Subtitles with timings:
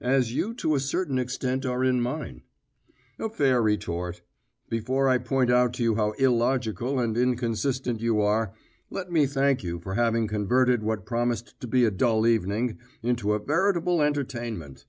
[0.00, 2.40] "As you to a certain extent are in mine."
[3.18, 4.22] "A fair retort.
[4.70, 8.54] Before I point out to you how illogical and inconsistent you are,
[8.88, 13.34] let me thank you for having converted what promised to be a dull evening into
[13.34, 14.86] a veritable entertainment.